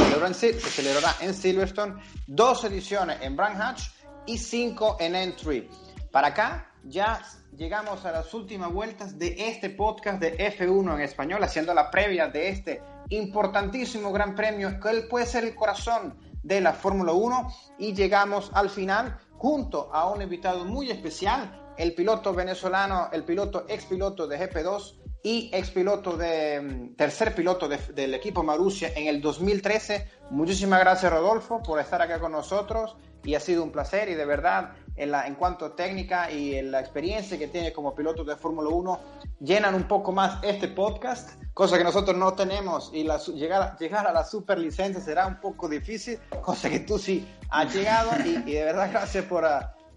celebrará 0.60 1.16
en 1.22 1.34
Silverstone, 1.34 2.02
dos 2.28 2.64
ediciones 2.64 3.18
en 3.22 3.36
Branch 3.36 3.58
Hatch 3.60 3.84
y 4.26 4.38
cinco 4.38 4.98
en 5.00 5.16
Entry. 5.16 5.70
Para 6.12 6.30
acá 6.30 6.72
ya 6.84 7.22
llegamos 7.56 8.06
a 8.06 8.12
las 8.12 8.34
últimas 8.34 8.72
vueltas 8.72 9.18
de 9.18 9.36
este 9.38 9.70
podcast 9.70 10.20
de 10.20 10.38
F1 10.38 10.96
en 10.96 11.02
español, 11.02 11.44
haciendo 11.44 11.74
la 11.74 11.90
previa 11.90 12.28
de 12.28 12.50
este 12.50 12.82
importantísimo 13.10 14.12
Gran 14.12 14.36
Premio, 14.36 14.80
que 14.80 15.02
puede 15.10 15.26
ser 15.26 15.46
el 15.46 15.56
corazón 15.56 16.18
de 16.46 16.62
la 16.62 16.74
Fórmula 16.74 17.12
1 17.12 17.54
y 17.80 17.94
llegamos 17.94 18.52
al 18.54 18.70
final 18.70 19.18
junto 19.32 19.92
a 19.92 20.10
un 20.12 20.22
invitado 20.22 20.64
muy 20.64 20.92
especial, 20.92 21.74
el 21.78 21.94
piloto 21.96 22.34
venezolano, 22.34 23.10
el 23.12 23.24
piloto 23.24 23.66
ex 23.68 23.86
piloto 23.86 24.28
de 24.28 24.40
GP2 24.40 24.96
y 25.24 25.50
ex 25.52 25.72
piloto 25.72 26.16
de 26.16 26.62
mm, 26.62 26.96
tercer 26.96 27.34
piloto 27.34 27.68
del 27.68 28.14
equipo 28.14 28.44
Marussia 28.44 28.92
en 28.96 29.08
el 29.08 29.22
2013. 29.22 30.08
Muchísimas 30.30 30.80
gracias 30.80 31.12
Rodolfo 31.12 31.64
por 31.64 31.80
estar 31.80 32.02
acá 32.02 32.20
con 32.20 32.32
nosotros 32.32 32.96
y 33.24 33.34
ha 33.34 33.40
sido 33.40 33.64
un 33.64 33.72
placer 33.72 34.08
y 34.10 34.14
de 34.14 34.26
verdad 34.26 34.74
en, 34.96 35.36
cuanto 35.36 35.66
a 35.66 35.76
técnica 35.76 36.32
y 36.32 36.56
en 36.56 36.72
la 36.72 36.80
experiencia 36.80 37.38
que 37.38 37.48
tiene 37.48 37.74
como 37.74 37.94
piloto 37.94 38.24
de 38.24 38.36
Fórmula 38.36 38.70
1 38.70 39.00
llenan 39.42 39.76
un 39.76 39.88
poco 39.88 40.12
más 40.12 40.42
este 40.44 40.70
podcast 40.70 41.32
cosa 41.56 41.78
que 41.78 41.84
nosotros 41.86 42.16
no 42.16 42.34
tenemos. 42.34 42.92
Y 42.94 43.04
la, 43.04 43.18
llegar, 43.18 43.78
llegar 43.80 44.06
a 44.06 44.14
la 44.14 44.24
super 44.24 44.60
licencia 44.60 45.02
será 45.02 45.26
un 45.26 45.40
poco 45.40 45.68
difícil, 45.68 46.20
cosa 46.44 46.70
que 46.70 46.82
tú 46.82 47.00
sí 47.00 47.28
has 47.50 47.74
llegado. 47.74 48.12
Y, 48.24 48.54
de 48.54 48.64
verdad 48.64 48.92
gracias 48.92 49.26
por, 49.26 49.48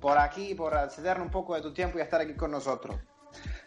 por 0.01 0.17
aquí, 0.17 0.55
por 0.55 0.73
cedernos 0.91 1.27
un 1.27 1.33
poco 1.33 1.55
de 1.55 1.61
tu 1.61 1.75
tiempo 1.75 1.99
y 1.99 2.01
estar 2.01 2.23
aquí 2.23 2.35
con 2.35 2.53
nosotros. 2.53 2.97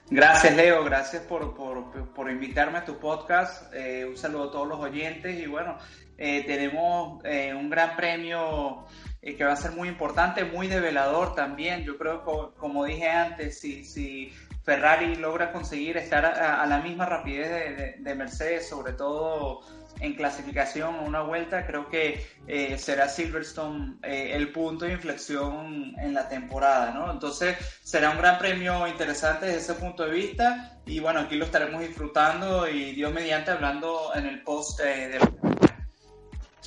Gracias 0.10 0.56
Leo, 0.56 0.84
gracias 0.84 1.24
por, 1.24 1.54
por, 1.54 2.14
por 2.14 2.30
invitarme 2.30 2.80
a 2.80 2.86
tu 2.86 2.98
podcast, 2.98 3.74
eh, 3.74 4.06
un 4.06 4.18
saludo 4.18 4.46
a 4.46 4.52
todos 4.52 4.68
los 4.68 4.80
oyentes. 4.80 5.38
Y 5.38 5.46
bueno, 5.46 5.78
eh, 6.18 6.44
tenemos 6.46 7.24
eh, 7.26 7.54
un 7.54 7.70
gran 7.70 7.96
premio 7.96 8.86
que 9.22 9.44
va 9.44 9.54
a 9.54 9.56
ser 9.56 9.72
muy 9.72 9.88
importante, 9.88 10.44
muy 10.44 10.68
develador 10.68 11.36
también, 11.36 11.84
yo 11.84 11.98
creo 11.98 12.26
que 12.26 12.60
como 12.60 12.86
dije 12.86 13.10
antes, 13.10 13.60
si, 13.60 13.86
si 13.86 14.32
Ferrari 14.64 15.16
logra 15.16 15.52
conseguir 15.52 15.98
estar 15.98 16.26
a, 16.26 16.66
la 16.66 16.80
misma 16.80 17.06
rapidez 17.06 18.00
de, 18.00 18.16
Mercedes, 18.16 18.70
sobre 18.70 18.94
todo 18.94 19.62
en 20.00 20.14
clasificación 20.14 20.96
a 20.96 21.02
una 21.02 21.22
vuelta, 21.22 21.66
creo 21.66 21.90
que 21.90 22.26
eh, 22.48 22.78
será 22.78 23.08
Silverstone 23.10 23.98
eh, 24.04 24.32
el 24.34 24.52
punto 24.52 24.86
de 24.86 24.94
inflexión 24.94 25.94
en 26.00 26.14
la 26.14 26.28
temporada, 26.28 26.92
¿no? 26.92 27.12
Entonces 27.12 27.58
será 27.84 28.12
un 28.12 28.18
gran 28.18 28.38
premio 28.38 28.88
interesante 28.88 29.48
desde 29.48 29.60
ese 29.60 29.74
punto 29.76 30.06
de 30.06 30.12
vista 30.12 30.80
y 30.86 31.00
bueno, 31.00 31.22
aquí 31.22 31.36
lo 31.36 31.46
estaremos 31.46 31.82
disfrutando 31.82 32.68
y 32.68 32.94
Dios 32.94 33.12
mediante 33.14 33.52
hablando 33.52 34.12
en 34.16 34.26
el 34.28 34.44
post 34.44 34.80
eh, 34.80 35.10
de... 35.10 35.41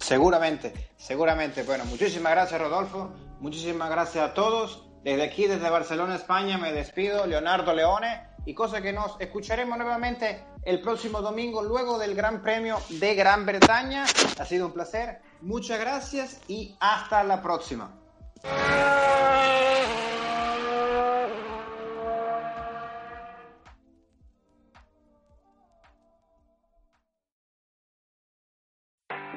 Seguramente, 0.05 0.91
seguramente. 0.99 1.63
Bueno, 1.63 1.87
muchísimas 1.87 2.33
gracias 2.33 2.61
Rodolfo, 2.61 3.11
muchísimas 3.41 3.89
gracias 3.89 4.23
a 4.23 4.35
todos 4.35 4.87
desde 5.03 5.23
aquí, 5.23 5.47
desde 5.47 5.71
Barcelona, 5.71 6.17
España, 6.17 6.59
me 6.59 6.75
despido, 6.75 7.27
Leonardo 7.27 7.73
Leone, 7.73 8.21
y 8.45 8.53
cosa 8.53 8.83
que 8.83 8.93
nos 8.93 9.19
escucharemos 9.19 9.79
nuevamente 9.79 10.45
el 10.63 10.83
próximo 10.83 11.23
domingo, 11.23 11.63
luego 11.63 11.99
del 11.99 12.15
Gran 12.15 12.43
Premio 12.43 12.77
de 12.91 13.15
Gran 13.15 13.47
Bretaña. 13.47 14.05
Ha 14.39 14.45
sido 14.45 14.67
un 14.67 14.73
placer, 14.75 15.23
muchas 15.41 15.81
gracias 15.81 16.39
y 16.49 16.77
hasta 16.81 17.25
la 17.25 17.41
próxima. 17.41 17.91